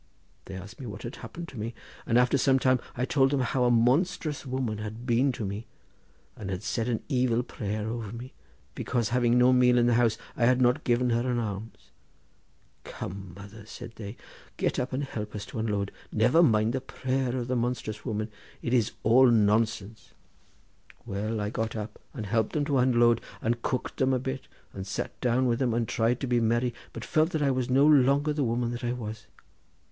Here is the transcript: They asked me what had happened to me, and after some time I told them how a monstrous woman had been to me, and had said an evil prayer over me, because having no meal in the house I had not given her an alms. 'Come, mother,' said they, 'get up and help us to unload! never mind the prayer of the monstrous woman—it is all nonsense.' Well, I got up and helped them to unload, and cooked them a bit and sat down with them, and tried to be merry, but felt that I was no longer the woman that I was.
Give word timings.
They 0.45 0.55
asked 0.55 0.79
me 0.79 0.87
what 0.87 1.03
had 1.03 1.17
happened 1.17 1.47
to 1.49 1.59
me, 1.59 1.75
and 2.07 2.17
after 2.17 2.35
some 2.35 2.57
time 2.57 2.79
I 2.97 3.05
told 3.05 3.29
them 3.29 3.41
how 3.41 3.65
a 3.65 3.69
monstrous 3.69 4.47
woman 4.47 4.79
had 4.79 5.05
been 5.05 5.31
to 5.33 5.45
me, 5.45 5.67
and 6.35 6.49
had 6.49 6.63
said 6.63 6.87
an 6.89 7.03
evil 7.07 7.43
prayer 7.43 7.87
over 7.87 8.11
me, 8.11 8.33
because 8.73 9.09
having 9.09 9.37
no 9.37 9.53
meal 9.53 9.77
in 9.77 9.85
the 9.85 9.93
house 9.93 10.17
I 10.35 10.45
had 10.45 10.59
not 10.59 10.83
given 10.85 11.11
her 11.11 11.29
an 11.29 11.37
alms. 11.37 11.91
'Come, 12.83 13.33
mother,' 13.37 13.67
said 13.67 13.93
they, 13.97 14.17
'get 14.57 14.79
up 14.79 14.91
and 14.91 15.03
help 15.03 15.35
us 15.35 15.45
to 15.45 15.59
unload! 15.59 15.91
never 16.11 16.41
mind 16.41 16.73
the 16.73 16.81
prayer 16.81 17.37
of 17.37 17.47
the 17.47 17.55
monstrous 17.55 18.03
woman—it 18.03 18.73
is 18.73 18.93
all 19.03 19.27
nonsense.' 19.27 20.13
Well, 21.05 21.39
I 21.39 21.51
got 21.51 21.75
up 21.75 21.99
and 22.11 22.25
helped 22.25 22.53
them 22.53 22.65
to 22.65 22.79
unload, 22.79 23.21
and 23.39 23.61
cooked 23.61 23.97
them 23.97 24.15
a 24.15 24.17
bit 24.19 24.47
and 24.73 24.87
sat 24.87 25.21
down 25.21 25.45
with 25.45 25.59
them, 25.59 25.75
and 25.75 25.87
tried 25.87 26.19
to 26.21 26.27
be 26.27 26.39
merry, 26.39 26.73
but 26.91 27.05
felt 27.05 27.29
that 27.33 27.43
I 27.43 27.51
was 27.51 27.69
no 27.69 27.85
longer 27.85 28.33
the 28.33 28.43
woman 28.43 28.71
that 28.71 28.83
I 28.83 28.93
was. 28.93 29.27